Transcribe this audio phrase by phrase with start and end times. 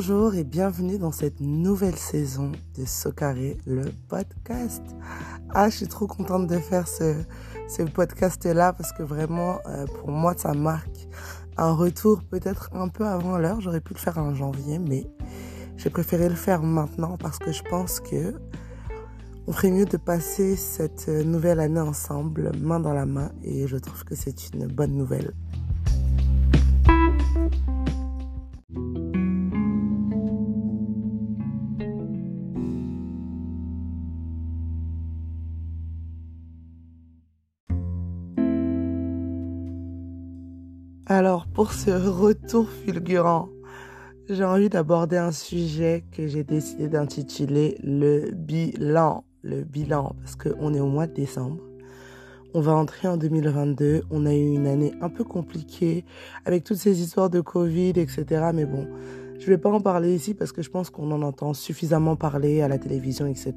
[0.00, 4.80] Bonjour et bienvenue dans cette nouvelle saison de Socaré, le podcast.
[5.50, 7.16] Ah, je suis trop contente de faire ce,
[7.68, 11.08] ce podcast-là parce que vraiment, euh, pour moi, ça marque
[11.56, 13.60] un retour peut-être un peu avant l'heure.
[13.60, 15.10] J'aurais pu le faire en janvier, mais
[15.76, 18.40] j'ai préféré le faire maintenant parce que je pense que
[19.48, 23.76] on ferait mieux de passer cette nouvelle année ensemble, main dans la main, et je
[23.76, 25.34] trouve que c'est une bonne nouvelle.
[41.58, 43.48] Pour ce retour fulgurant,
[44.28, 49.24] j'ai envie d'aborder un sujet que j'ai décidé d'intituler le bilan.
[49.42, 51.58] Le bilan, parce qu'on est au mois de décembre.
[52.54, 54.04] On va entrer en 2022.
[54.08, 56.04] On a eu une année un peu compliquée
[56.44, 58.50] avec toutes ces histoires de Covid, etc.
[58.54, 58.86] Mais bon,
[59.40, 62.14] je ne vais pas en parler ici parce que je pense qu'on en entend suffisamment
[62.14, 63.54] parler à la télévision, etc.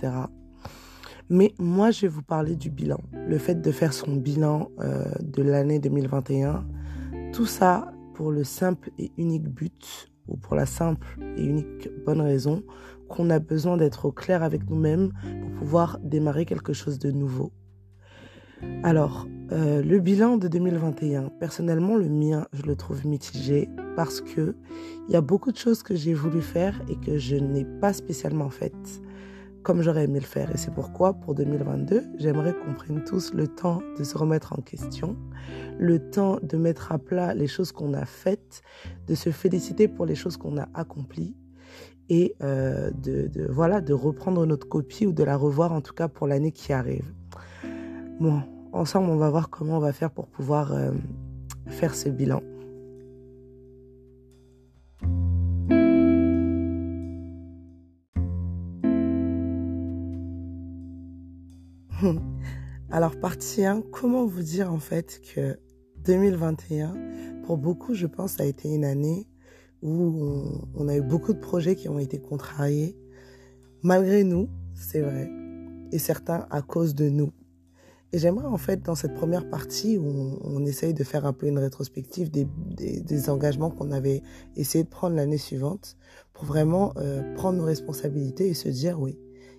[1.30, 3.00] Mais moi, je vais vous parler du bilan.
[3.28, 6.66] Le fait de faire son bilan euh, de l'année 2021
[7.32, 12.22] tout ça pour le simple et unique but, ou pour la simple et unique bonne
[12.22, 12.64] raison,
[13.10, 17.52] qu'on a besoin d'être au clair avec nous-mêmes pour pouvoir démarrer quelque chose de nouveau.
[18.84, 24.56] Alors, euh, le bilan de 2021, personnellement, le mien, je le trouve mitigé parce que
[25.08, 27.94] il y a beaucoup de choses que j'ai voulu faire et que je n'ai pas
[27.94, 29.02] spécialement faites
[29.64, 30.52] comme j'aurais aimé le faire.
[30.52, 34.62] Et c'est pourquoi, pour 2022, j'aimerais qu'on prenne tous le temps de se remettre en
[34.62, 35.16] question,
[35.80, 38.62] le temps de mettre à plat les choses qu'on a faites,
[39.08, 41.36] de se féliciter pour les choses qu'on a accomplies
[42.10, 46.08] et euh, de, voilà, de reprendre notre copie ou de la revoir en tout cas
[46.08, 47.14] pour l'année qui arrive.
[48.20, 48.42] Bon,
[48.74, 50.92] ensemble, on va voir comment on va faire pour pouvoir euh,
[51.68, 52.42] faire ce bilan.
[63.44, 65.58] 1, comment vous dire en fait que
[66.06, 69.28] 2021, pour beaucoup, je pense, a été une année
[69.82, 72.96] où on, a eu beaucoup de projets qui ont été contrariés,
[73.82, 75.30] malgré nous, c'est vrai,
[75.92, 77.32] et certains à cause de nous.
[78.14, 81.48] Et j'aimerais en fait, dans cette première partie où on, essaye de faire un peu
[81.48, 84.22] une rétrospective des, engagements qu'on avait
[84.56, 85.98] essayé de prendre l'année suivante,
[86.34, 89.18] pour vraiment euh, prendre nos responsabilités et se dire oui,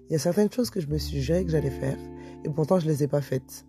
[0.09, 1.99] il y a certaines choses que je me suis juré que j'allais faire,
[2.45, 3.65] et pourtant je les ai pas faites.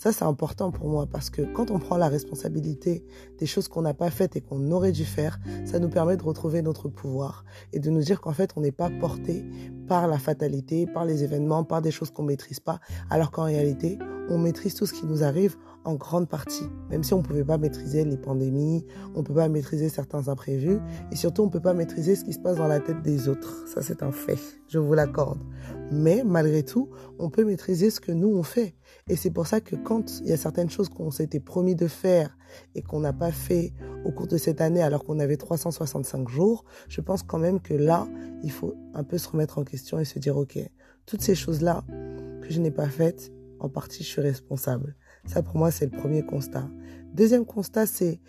[0.00, 3.04] Ça, c'est important pour moi parce que quand on prend la responsabilité
[3.36, 6.22] des choses qu'on n'a pas faites et qu'on aurait dû faire, ça nous permet de
[6.22, 7.44] retrouver notre pouvoir
[7.74, 9.44] et de nous dire qu'en fait, on n'est pas porté
[9.88, 13.98] par la fatalité, par les événements, par des choses qu'on maîtrise pas, alors qu'en réalité,
[14.30, 16.64] on maîtrise tout ce qui nous arrive en grande partie.
[16.90, 20.28] Même si on ne pouvait pas maîtriser les pandémies, on ne peut pas maîtriser certains
[20.28, 20.78] imprévus,
[21.10, 23.28] et surtout on ne peut pas maîtriser ce qui se passe dans la tête des
[23.28, 23.66] autres.
[23.66, 24.38] Ça c'est un fait,
[24.68, 25.40] je vous l'accorde.
[25.90, 28.74] Mais malgré tout, on peut maîtriser ce que nous on fait.
[29.08, 31.86] Et c'est pour ça que quand il y a certaines choses qu'on s'était promis de
[31.86, 32.36] faire
[32.74, 33.72] et qu'on n'a pas fait
[34.04, 37.74] au cours de cette année alors qu'on avait 365 jours, je pense quand même que
[37.74, 38.06] là,
[38.42, 40.58] il faut un peu se remettre en question et se dire, ok,
[41.06, 41.84] toutes ces choses-là
[42.42, 44.96] que je n'ai pas faites, en partie, je suis responsable.
[45.26, 46.68] Ça, pour moi, c'est le premier constat.
[47.14, 48.20] Deuxième constat, c'est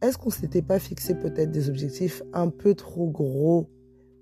[0.00, 3.68] est-ce qu'on s'était pas fixé peut-être des objectifs un peu trop gros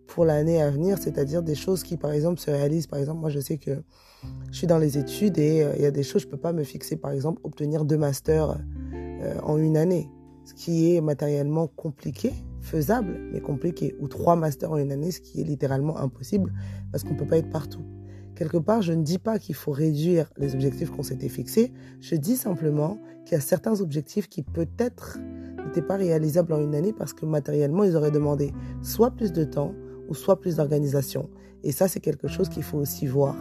[0.06, 2.86] pour l'année à venir, c'est-à-dire des choses qui, par exemple, se réalisent.
[2.86, 3.82] Par exemple, moi, je sais que
[4.50, 6.52] je suis dans les études et euh, il y a des choses, je peux pas
[6.52, 8.58] me fixer, par exemple, obtenir deux masters
[8.94, 10.08] euh, en une année,
[10.44, 15.20] ce qui est matériellement compliqué, faisable, mais compliqué, ou trois masters en une année, ce
[15.20, 16.52] qui est littéralement impossible
[16.92, 17.82] parce qu'on peut pas être partout.
[18.36, 21.72] Quelque part, je ne dis pas qu'il faut réduire les objectifs qu'on s'était fixés.
[22.02, 25.18] Je dis simplement qu'il y a certains objectifs qui peut-être
[25.64, 28.52] n'étaient pas réalisables en une année parce que matériellement, ils auraient demandé
[28.82, 29.74] soit plus de temps
[30.08, 31.30] ou soit plus d'organisation.
[31.64, 33.36] Et ça, c'est quelque chose qu'il faut aussi voir.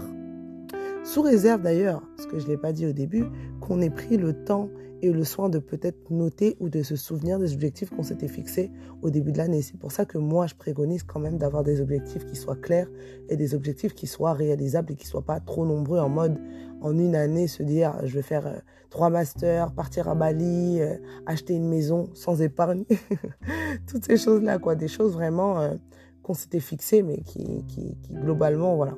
[1.03, 3.25] Sous réserve d'ailleurs, ce que je ne l'ai pas dit au début,
[3.59, 4.69] qu'on ait pris le temps
[5.05, 8.71] et le soin de peut-être noter ou de se souvenir des objectifs qu'on s'était fixés
[9.01, 9.61] au début de l'année.
[9.61, 12.89] C'est pour ça que moi, je préconise quand même d'avoir des objectifs qui soient clairs
[13.29, 16.39] et des objectifs qui soient réalisables et qui soient pas trop nombreux en mode
[16.81, 18.57] en une année se dire je vais faire euh,
[18.89, 22.85] trois masters, partir à Bali, euh, acheter une maison sans épargne,
[23.87, 25.73] toutes ces choses-là quoi, des choses vraiment euh,
[26.21, 28.95] qu'on s'était fixées mais qui, qui, qui, globalement voilà.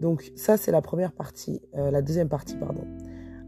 [0.00, 2.84] Donc ça c'est la première partie, la deuxième partie pardon.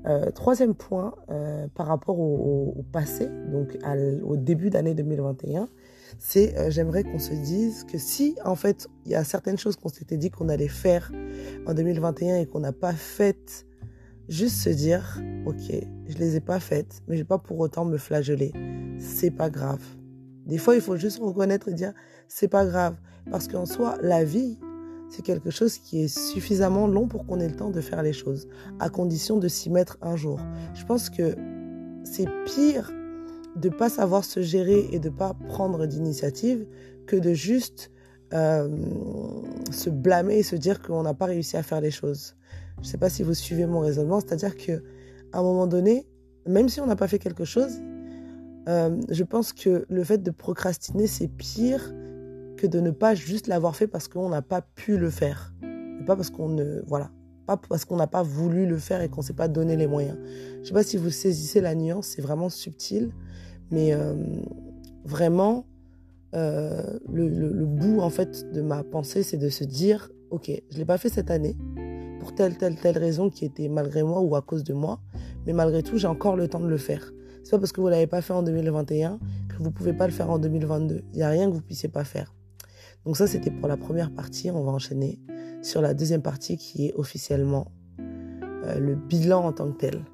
[0.06, 3.76] Euh, troisième point, euh, par rapport au, passé, donc
[4.22, 5.68] au début d'année 2021,
[6.18, 9.74] c'est euh, j'aimerais qu'on se dise que si en fait il y a certaines choses
[9.74, 11.10] qu'on s'était dit qu'on allait faire
[11.66, 13.66] en 2021 et qu'on n'a pas faites,
[14.28, 15.72] juste se dire ok,
[16.06, 18.52] je les ai pas faites, mais je vais pas pour autant me flageller,
[18.98, 19.82] c'est pas grave.
[20.46, 21.92] Des fois, il faut juste reconnaître et dire
[22.28, 22.94] c'est pas grave.
[23.30, 24.60] Parce qu'en soi, la vie,
[25.08, 28.12] c'est quelque chose qui est suffisamment long pour qu'on ait le temps de faire les
[28.12, 28.48] choses,
[28.80, 30.40] à condition de s'y mettre un jour.
[30.74, 31.34] Je pense que
[32.04, 32.92] c'est pire
[33.56, 36.66] de pas savoir se gérer et de pas prendre d'initiative
[37.06, 37.90] que de juste
[38.34, 38.68] euh,
[39.70, 42.34] se blâmer et se dire qu'on n'a pas réussi à faire les choses.
[42.76, 44.82] Je ne sais pas si vous suivez mon raisonnement, c'est-à-dire que
[45.32, 46.06] à un moment donné,
[46.46, 47.80] même si on n'a pas fait quelque chose,
[48.68, 51.94] euh, je pense que le fait de procrastiner, c'est pire
[52.56, 55.54] que de ne pas juste l'avoir fait parce qu'on n'a pas pu le faire.
[56.06, 56.82] pas parce qu'on ne.
[56.86, 57.10] Voilà.
[57.46, 59.86] Pas parce qu'on n'a pas voulu le faire et qu'on ne s'est pas donné les
[59.86, 60.18] moyens.
[60.54, 63.12] Je ne sais pas si vous saisissez la nuance, c'est vraiment subtil.
[63.70, 64.14] Mais euh,
[65.04, 65.64] vraiment,
[66.34, 70.78] euh, le, bout en fait de ma pensée, c'est de se dire, ok, je ne
[70.78, 71.56] l'ai pas fait cette année
[72.18, 75.00] pour telle, telle, telle raison qui était malgré moi ou à cause de moi,
[75.46, 77.12] mais malgré tout, j'ai encore le temps de le faire.
[77.44, 80.12] C'est pas parce que vous l'avez pas fait en 2021 que vous pouvez pas le
[80.12, 81.02] faire en 2022.
[81.12, 82.35] Il n'y a rien que vous puissiez pas faire.
[83.06, 84.50] Donc ça, c'était pour la première partie.
[84.50, 85.20] On va enchaîner
[85.62, 87.70] sur la deuxième partie qui est officiellement
[88.00, 90.04] euh, le bilan en tant que tel.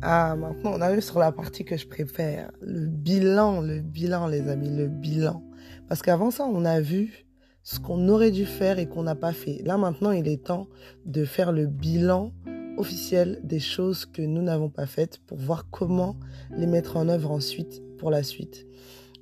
[0.00, 2.50] Ah, maintenant, on arrive sur la partie que je préfère.
[2.62, 5.44] Le bilan, le bilan, les amis, le bilan.
[5.86, 7.26] Parce qu'avant ça, on a vu
[7.62, 9.60] ce qu'on aurait dû faire et qu'on n'a pas fait.
[9.64, 10.66] Là maintenant, il est temps
[11.04, 12.32] de faire le bilan
[12.76, 16.16] officiel des choses que nous n'avons pas faites pour voir comment
[16.56, 18.66] les mettre en œuvre ensuite pour la suite.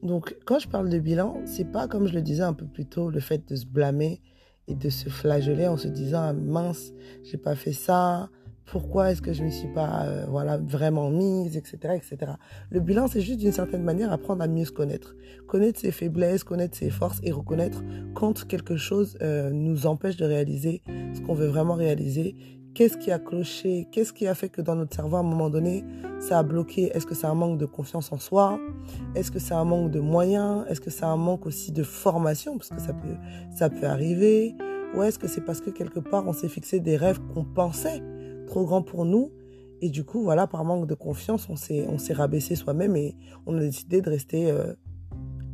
[0.02, 2.86] Donc quand je parle de bilan, c'est pas comme je le disais un peu plus
[2.86, 4.22] tôt le fait de se blâmer
[4.66, 6.92] et de se flageller en se disant ah, mince,
[7.24, 8.30] j'ai pas fait ça,
[8.70, 12.32] pourquoi est-ce que je ne me suis pas euh, voilà vraiment mise, etc., etc.
[12.70, 15.16] Le bilan, c'est juste d'une certaine manière apprendre à mieux se connaître,
[15.48, 17.82] connaître ses faiblesses, connaître ses forces et reconnaître
[18.14, 20.82] quand quelque chose euh, nous empêche de réaliser
[21.14, 22.36] ce qu'on veut vraiment réaliser.
[22.74, 23.88] Qu'est-ce qui a cloché?
[23.90, 25.84] Qu'est-ce qui a fait que dans notre cerveau, à un moment donné,
[26.20, 26.90] ça a bloqué?
[26.94, 28.60] Est-ce que c'est un manque de confiance en soi?
[29.14, 30.64] Est-ce que c'est un manque de moyens?
[30.68, 32.58] Est-ce que c'est un manque aussi de formation?
[32.58, 33.16] Parce que ça peut,
[33.54, 34.54] ça peut arriver.
[34.94, 38.02] Ou est-ce que c'est parce que quelque part, on s'est fixé des rêves qu'on pensait
[38.46, 39.32] trop grand pour nous?
[39.80, 43.16] Et du coup, voilà, par manque de confiance, on s'est, on s'est rabaissé soi-même et
[43.46, 44.74] on a décidé de rester euh,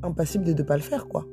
[0.03, 1.25] impassible de ne pas le faire, quoi.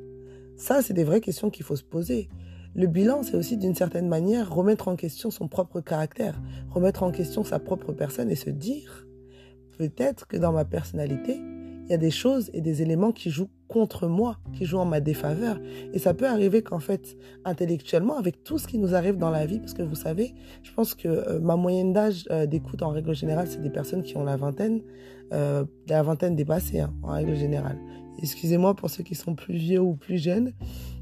[0.55, 2.29] Ça, c'est des vraies questions qu'il faut se poser.
[2.75, 6.41] Le bilan, c'est aussi d'une certaine manière remettre en question son propre caractère,
[6.71, 9.05] remettre en question sa propre personne et se dire,
[9.77, 11.39] peut-être que dans ma personnalité,
[11.85, 14.85] il y a des choses et des éléments qui jouent contre moi, qui jouent en
[14.85, 15.59] ma défaveur.
[15.93, 19.45] Et ça peut arriver qu'en fait, intellectuellement, avec tout ce qui nous arrive dans la
[19.45, 20.33] vie, parce que vous savez,
[20.63, 24.01] je pense que euh, ma moyenne d'âge euh, d'écoute en règle générale, c'est des personnes
[24.01, 24.81] qui ont la vingtaine,
[25.33, 27.77] euh, la vingtaine dépassée, hein, en règle générale.
[28.21, 30.53] Excusez-moi pour ceux qui sont plus vieux ou plus jeunes,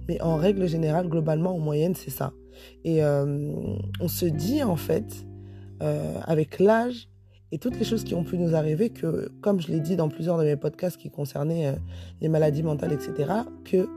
[0.07, 2.33] mais en règle générale, globalement, en moyenne, c'est ça.
[2.83, 5.25] Et on se dit, en fait,
[5.79, 7.07] avec l'âge,
[7.51, 10.07] et toutes les choses qui ont pu nous arriver, que, comme je l'ai dit dans
[10.07, 11.75] plusieurs de mes podcasts qui concernaient euh,
[12.21, 13.29] les maladies mentales, etc.,
[13.65, 13.89] que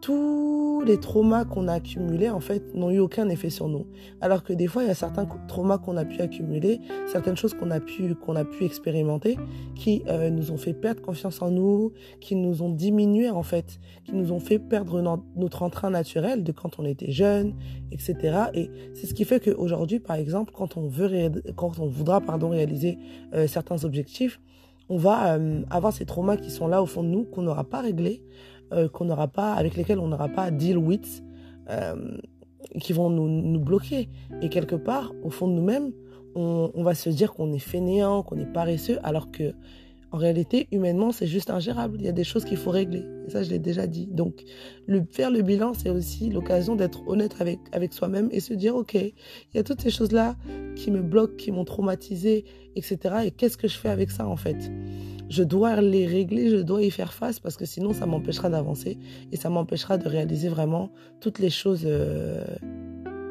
[0.00, 3.86] tous les traumas qu'on a accumulés, en fait, n'ont eu aucun effet sur nous.
[4.20, 7.54] Alors que des fois, il y a certains traumas qu'on a pu accumuler, certaines choses
[7.54, 9.36] qu'on a pu, qu'on a pu expérimenter,
[9.74, 13.80] qui euh, nous ont fait perdre confiance en nous, qui nous ont diminué, en fait,
[14.04, 17.54] qui nous ont fait perdre notre entrain naturel de quand on était jeune,
[17.90, 18.16] etc.
[18.54, 22.50] Et c'est ce qui fait qu'aujourd'hui, par exemple, quand on veut, quand on voudra, pardon,
[22.50, 22.98] réaliser
[23.34, 24.40] euh, certains objectifs,
[24.88, 27.64] on va euh, avoir ces traumas qui sont là au fond de nous, qu'on n'aura
[27.64, 28.22] pas réglés,
[28.72, 31.22] euh, qu'on n'aura pas, avec lesquels on n'aura pas deal with,
[31.70, 32.18] euh,
[32.80, 34.08] qui vont nous, bloquer.
[34.42, 35.92] Et quelque part, au fond de nous-mêmes,
[36.34, 39.54] on, on, va se dire qu'on est fainéant, qu'on est paresseux, alors que
[40.10, 41.98] en réalité, humainement, c'est juste ingérable.
[42.00, 43.04] Il y a des choses qu'il faut régler.
[43.26, 44.06] Et ça, je l'ai déjà dit.
[44.06, 44.42] Donc,
[44.86, 48.74] le, faire le bilan, c'est aussi l'occasion d'être honnête avec, avec soi-même et se dire,
[48.74, 49.12] OK, il
[49.54, 50.36] y a toutes ces choses-là
[50.76, 53.16] qui me bloquent, qui m'ont traumatisé, etc.
[53.26, 54.70] Et qu'est-ce que je fais avec ça, en fait?
[55.28, 58.98] Je dois les régler, je dois y faire face parce que sinon, ça m'empêchera d'avancer
[59.30, 62.44] et ça m'empêchera de réaliser vraiment toutes les choses euh,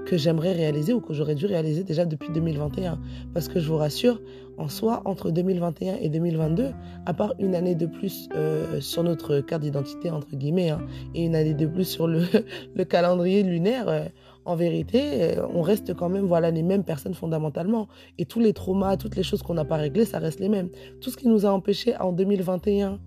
[0.07, 2.99] que j'aimerais réaliser ou que j'aurais dû réaliser déjà depuis 2021.
[3.33, 4.21] Parce que je vous rassure,
[4.57, 6.71] en soi, entre 2021 et 2022,
[7.05, 10.81] à part une année de plus euh, sur notre carte d'identité, entre guillemets, hein,
[11.13, 12.23] et une année de plus sur le,
[12.75, 14.05] le calendrier lunaire, euh,
[14.47, 15.01] en vérité,
[15.37, 17.87] euh, on reste quand même voilà, les mêmes personnes fondamentalement.
[18.17, 20.69] Et tous les traumas, toutes les choses qu'on n'a pas réglées, ça reste les mêmes.
[21.01, 22.99] Tout ce qui nous a empêchés en 2021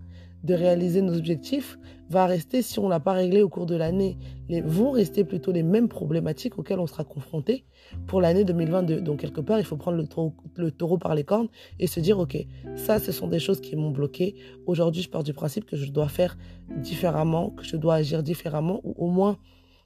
[0.44, 1.78] de réaliser nos objectifs
[2.10, 4.18] va rester, si on l'a pas réglé au cours de l'année,
[4.64, 7.64] vont rester plutôt les mêmes problématiques auxquelles on sera confronté
[8.06, 9.00] pour l'année 2022.
[9.00, 12.00] Donc quelque part, il faut prendre le taureau, le taureau par les cornes et se
[12.00, 12.36] dire, ok,
[12.76, 14.34] ça, ce sont des choses qui m'ont bloqué.
[14.66, 16.36] Aujourd'hui, je pars du principe que je dois faire
[16.76, 19.38] différemment, que je dois agir différemment ou au moins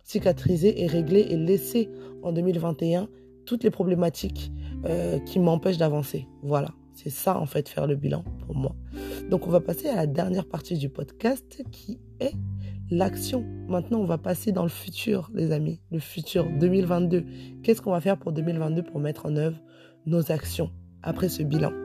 [0.05, 1.91] cicatriser et régler et laisser
[2.23, 3.09] en 2021
[3.47, 4.53] toutes les problématiques
[4.85, 6.27] euh, qui m'empêchent d'avancer.
[6.43, 8.77] Voilà, c'est ça en fait faire le bilan pour moi.
[9.31, 12.33] Donc on va passer à la dernière partie du podcast qui est
[12.91, 13.45] l'action.
[13.69, 15.81] Maintenant, on va passer dans le futur, les amis.
[15.91, 17.25] Le futur 2022.
[17.63, 19.59] Qu'est-ce qu'on va faire pour 2022 pour mettre en œuvre
[20.07, 20.71] nos actions
[21.03, 21.84] après ce bilan?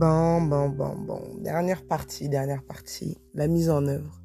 [0.00, 1.20] Bon, bon, bon, bon.
[1.42, 3.18] Dernière partie, dernière partie.
[3.34, 4.22] La mise en œuvre.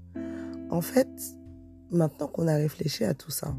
[0.69, 1.09] En fait,
[1.91, 3.53] maintenant qu'on a réfléchi à tout ça,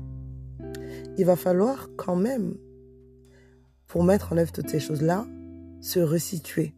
[1.18, 2.54] il va falloir quand même,
[3.86, 5.26] pour mettre en œuvre toutes ces choses-là,
[5.82, 6.74] se resituer.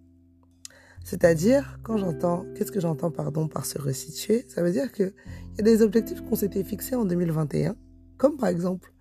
[1.04, 4.44] C'est-à-dire, quand j'entends, qu'est-ce que j'entends, pardon, par se resituer?
[4.48, 5.14] Ça veut dire qu'il
[5.56, 7.76] y a des objectifs qu'on s'était fixés en 2021,
[8.16, 8.92] comme par exemple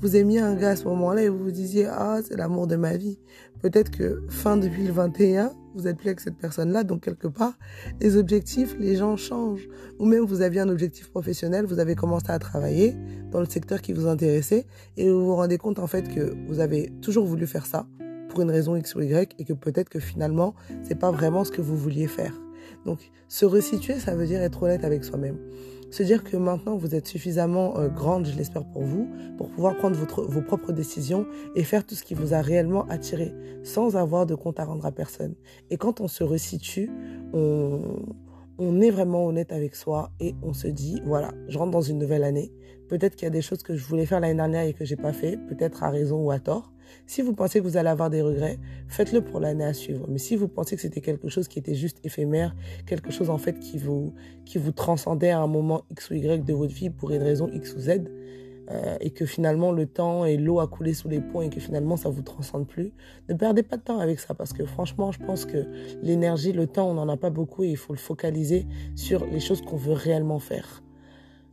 [0.00, 2.76] vous aimiez un gars à ce moment-là et vous vous disiez ah c'est l'amour de
[2.76, 3.18] ma vie.
[3.60, 7.52] Peut-être que fin 2021 vous n'êtes plus avec cette personne-là, donc quelque part
[8.00, 9.68] les objectifs, les gens changent.
[9.98, 12.96] Ou même vous aviez un objectif professionnel, vous avez commencé à travailler
[13.30, 14.66] dans le secteur qui vous intéressait
[14.96, 17.86] et vous vous rendez compte en fait que vous avez toujours voulu faire ça
[18.28, 21.50] pour une raison X ou Y et que peut-être que finalement c'est pas vraiment ce
[21.50, 22.32] que vous vouliez faire.
[22.84, 25.38] Donc se resituer, ça veut dire être honnête avec soi-même.
[25.90, 29.76] Se dire que maintenant vous êtes suffisamment euh, grande, je l'espère pour vous, pour pouvoir
[29.76, 34.26] prendre vos propres décisions et faire tout ce qui vous a réellement attiré, sans avoir
[34.26, 35.34] de compte à rendre à personne.
[35.70, 36.90] Et quand on se resitue,
[37.32, 37.80] on,
[38.58, 41.98] on est vraiment honnête avec soi et on se dit, voilà, je rentre dans une
[41.98, 42.52] nouvelle année.
[42.88, 44.96] Peut-être qu'il y a des choses que je voulais faire l'année dernière et que j'ai
[44.96, 46.72] pas fait, peut-être à raison ou à tort.
[47.06, 50.06] Si vous pensez que vous allez avoir des regrets, faites-le pour l'année à suivre.
[50.08, 52.54] Mais si vous pensez que c'était quelque chose qui était juste éphémère,
[52.86, 54.14] quelque chose en fait qui vous,
[54.44, 57.48] qui vous transcendait à un moment X ou Y de votre vie pour une raison
[57.52, 57.90] X ou Z,
[58.68, 61.60] euh, et que finalement le temps et l'eau a coulé sous les ponts et que
[61.60, 62.92] finalement ça vous transcende plus,
[63.28, 65.66] ne perdez pas de temps avec ça parce que franchement, je pense que
[66.02, 68.66] l'énergie, le temps, on n'en a pas beaucoup et il faut le focaliser
[68.96, 70.82] sur les choses qu'on veut réellement faire.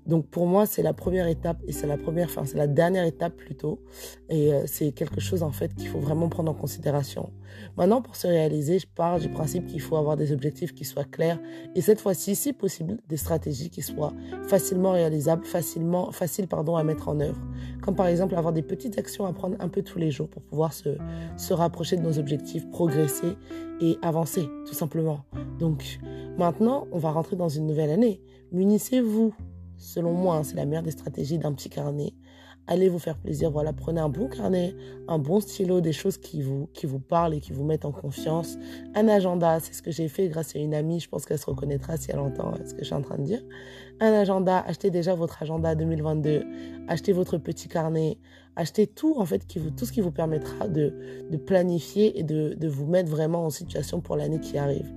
[0.05, 3.05] Donc pour moi, c'est la première étape et c'est la première, enfin c'est la dernière
[3.05, 3.79] étape plutôt.
[4.29, 7.31] Et euh, c'est quelque chose en fait qu'il faut vraiment prendre en considération.
[7.77, 11.03] Maintenant, pour se réaliser, je pars du principe qu'il faut avoir des objectifs qui soient
[11.03, 11.39] clairs
[11.75, 14.13] et cette fois-ci, si possible, des stratégies qui soient
[14.47, 17.39] facilement réalisables, facilement, facile pardon à mettre en œuvre.
[17.81, 20.41] Comme par exemple avoir des petites actions à prendre un peu tous les jours pour
[20.41, 20.97] pouvoir se,
[21.37, 23.37] se rapprocher de nos objectifs, progresser
[23.81, 25.21] et avancer tout simplement.
[25.59, 25.99] Donc
[26.37, 28.21] maintenant, on va rentrer dans une nouvelle année.
[28.51, 29.33] Munissez-vous
[29.83, 32.13] selon moi, hein, c'est la meilleure des stratégies d'un petit carnet.
[32.65, 34.73] Allez vous faire plaisir, voilà, prenez un bon carnet,
[35.09, 37.91] un bon stylo, des choses qui vous, qui vous parlent et qui vous mettent en
[37.91, 38.57] confiance.
[38.95, 41.45] Un agenda, c'est ce que j'ai fait grâce à une amie, je pense qu'elle se
[41.45, 43.41] reconnaîtra si elle entend ce que je suis en train de dire.
[43.99, 46.45] Un agenda, achetez déjà votre agenda 2022,
[46.87, 48.17] achetez votre petit carnet,
[48.55, 50.93] achetez tout en fait, qui vous, tout ce qui vous permettra de,
[51.29, 54.89] de planifier et de, de vous mettre vraiment en situation pour l'année qui arrive.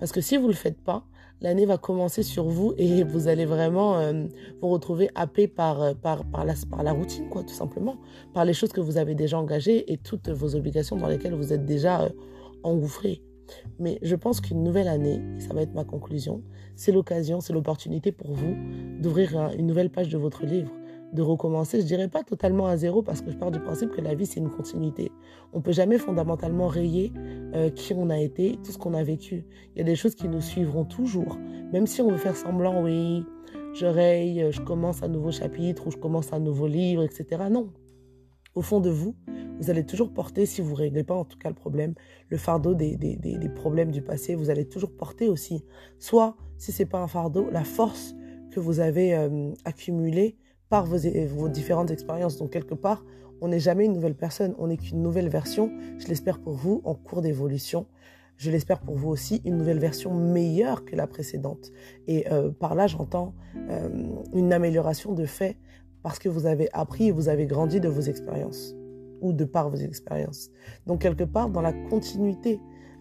[0.00, 1.04] Parce que si vous ne le faites pas,
[1.42, 4.26] l'année va commencer sur vous et vous allez vraiment euh,
[4.60, 7.96] vous retrouver happé par, euh, par, par, la, par la routine, quoi, tout simplement,
[8.32, 11.52] par les choses que vous avez déjà engagées et toutes vos obligations dans lesquelles vous
[11.52, 12.08] êtes déjà euh,
[12.62, 13.22] engouffré.
[13.78, 16.42] Mais je pense qu'une nouvelle année, ça va être ma conclusion,
[16.76, 18.56] c'est l'occasion, c'est l'opportunité pour vous
[19.00, 20.70] d'ouvrir une nouvelle page de votre livre
[21.12, 21.80] de recommencer.
[21.80, 24.26] Je dirais pas totalement à zéro parce que je pars du principe que la vie
[24.26, 25.12] c'est une continuité.
[25.52, 27.12] On peut jamais fondamentalement rayer
[27.54, 29.44] euh, qui on a été, tout ce qu'on a vécu.
[29.74, 31.38] Il y a des choses qui nous suivront toujours,
[31.72, 33.24] même si on veut faire semblant, oui,
[33.74, 37.44] je raye, je commence un nouveau chapitre ou je commence un nouveau livre, etc.
[37.50, 37.72] Non.
[38.54, 39.14] Au fond de vous,
[39.58, 41.94] vous allez toujours porter, si vous ne réglez pas en tout cas le problème,
[42.28, 45.64] le fardeau des, des, des, problèmes du passé, vous allez toujours porter aussi,
[45.98, 48.14] soit, si c'est pas un fardeau, la force
[48.50, 50.36] que vous avez euh, accumulée
[50.72, 52.38] par vos, différentes expériences.
[52.38, 53.04] Donc quelque part,
[53.42, 56.80] on n'est jamais une nouvelle personne, on n'est qu'une nouvelle version, je l'espère pour vous,
[56.84, 57.84] en cours d'évolution.
[58.38, 61.72] Je l'espère pour vous aussi, une nouvelle version meilleure que la précédente.
[62.06, 63.34] Et euh, par là, j'entends
[63.68, 63.90] euh,
[64.32, 65.58] une amélioration de fait
[66.02, 68.74] parce que vous avez appris et vous avez grandi de vos expériences
[69.20, 70.48] ou de par vos expériences.
[70.86, 72.60] Donc quelque part, dans la continuité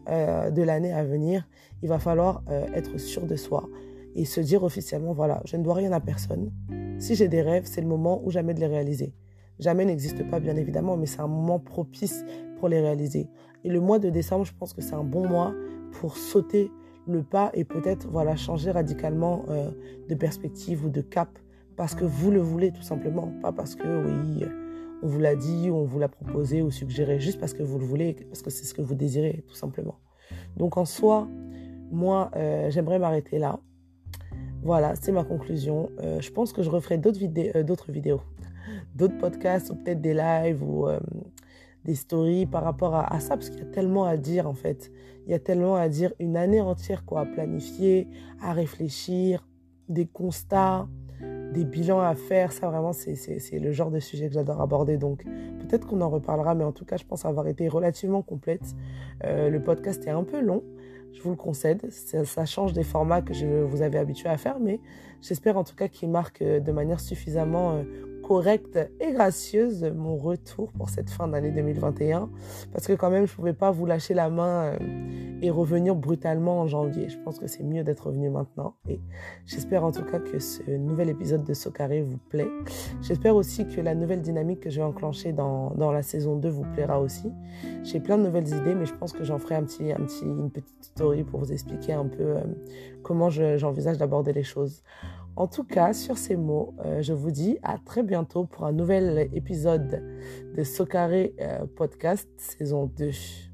[0.09, 1.47] euh, de l'année à venir,
[1.83, 3.69] il va falloir être sûr de soi
[4.15, 6.51] et se dire officiellement, voilà, je ne dois rien à personne.
[7.00, 9.13] Si j'ai des rêves, c'est le moment où jamais de les réaliser.
[9.60, 12.25] Jamais n'existe pas, bien évidemment, mais c'est un moment propice
[12.58, 13.27] pour les réaliser.
[13.63, 15.53] Et le mois de décembre, je pense que c'est un bon mois
[15.94, 16.72] pour sauter
[17.08, 19.72] le pas et peut-être voilà changer radicalement euh,
[20.08, 21.30] de perspective ou de cap
[21.75, 24.46] parce que vous le voulez tout simplement, pas parce que oui
[25.03, 27.80] on vous l'a dit, ou on vous l'a proposé ou suggéré, juste parce que vous
[27.80, 29.98] le voulez, parce que c'est ce que vous désirez tout simplement.
[30.58, 31.27] Donc en soi,
[31.91, 33.60] moi euh, j'aimerais m'arrêter là.
[34.63, 35.89] Voilà, c'est ma conclusion.
[36.01, 38.22] Euh, je pense que je referai d'autres vidéos, euh, d'autres vidéos,
[38.96, 41.00] d'autres podcasts ou peut-être des lives ou euh,
[41.84, 44.91] des stories par rapport à, ça, parce qu'il y a tellement à dire en fait.
[45.25, 48.08] Il y a tellement à dire, une année entière quoi, à planifier,
[48.39, 49.48] à réfléchir,
[49.89, 50.88] des constats,
[51.53, 52.51] des bilans à faire.
[52.51, 54.98] Ça vraiment, c'est le genre de sujet que j'adore aborder.
[54.98, 55.24] Donc
[55.60, 58.75] peut-être qu'on en reparlera, mais en tout cas, je pense avoir été relativement complète.
[59.24, 60.63] Le podcast est un peu long
[61.13, 61.89] je vous le concède.
[61.91, 64.80] Ça, change des formats que je vous avais habitué à faire, mais
[65.22, 67.84] j'espère en tout cas qu'il marque euh, de manière suffisamment euh,
[68.31, 72.29] correcte et gracieuse mon retour pour cette fin d'année 2021
[72.71, 74.77] parce que quand même je pouvais pas vous lâcher la main euh,
[75.41, 77.09] et revenir brutalement en janvier.
[77.09, 79.01] Je pense que c'est mieux d'être revenu maintenant et
[79.45, 82.47] j'espère en tout cas que ce nouvel épisode de Socaré vous plaît.
[83.01, 86.47] J'espère aussi que la nouvelle dynamique que je vais enclencher dans, dans la saison 2
[86.47, 87.33] vous plaira aussi.
[87.83, 90.23] J'ai plein de nouvelles idées mais je pense que j'en ferai un petit, un petit,
[90.23, 92.43] une petite story pour vous expliquer un peu euh,
[93.03, 94.83] comment j'envisage d'aborder les choses.
[95.35, 98.71] En tout cas, sur ces mots, euh, je vous dis à très bientôt pour un
[98.73, 100.03] nouvel épisode
[100.55, 103.50] de Socaré euh, Podcast saison 2.